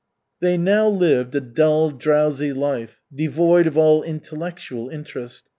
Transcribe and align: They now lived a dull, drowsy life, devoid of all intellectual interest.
They 0.39 0.57
now 0.57 0.87
lived 0.89 1.35
a 1.35 1.39
dull, 1.39 1.91
drowsy 1.91 2.53
life, 2.53 3.01
devoid 3.13 3.67
of 3.67 3.77
all 3.77 4.01
intellectual 4.01 4.89
interest. 4.89 5.43